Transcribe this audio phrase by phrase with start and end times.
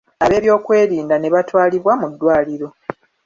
[0.25, 2.67] Ab'ebyokwerinda ne batwalibwa mu ddwaliro.